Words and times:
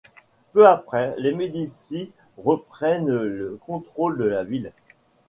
Peu 0.53 0.67
après, 0.67 1.13
les 1.19 1.31
Médicis 1.31 2.11
reprennent 2.39 3.15
le 3.19 3.59
contrôle 3.63 4.17
de 4.17 4.23
la 4.23 4.43
ville. 4.43 4.73